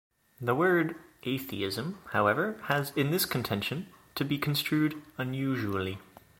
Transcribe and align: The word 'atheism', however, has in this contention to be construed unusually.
The 0.39 0.55
word 0.55 0.95
'atheism', 1.21 1.99
however, 2.11 2.59
has 2.63 2.89
in 2.97 3.11
this 3.11 3.25
contention 3.27 3.89
to 4.15 4.25
be 4.25 4.39
construed 4.39 4.99
unusually. 5.19 5.99